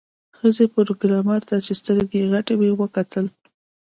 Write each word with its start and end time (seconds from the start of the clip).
ښځې 0.37 0.65
پروګرامر 0.73 1.41
ته 1.49 1.55
چې 1.65 1.73
سترګې 1.81 2.17
یې 2.21 2.29
غټې 2.31 2.53
وې 2.57 2.71
وکتل 2.81 3.25